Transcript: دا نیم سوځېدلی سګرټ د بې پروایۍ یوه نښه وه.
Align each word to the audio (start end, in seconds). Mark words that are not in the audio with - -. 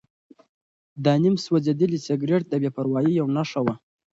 دا 1.03 1.13
نیم 1.23 1.35
سوځېدلی 1.45 1.99
سګرټ 2.07 2.43
د 2.49 2.53
بې 2.61 2.69
پروایۍ 2.75 3.13
یوه 3.19 3.33
نښه 3.35 3.61
وه. 3.65 3.75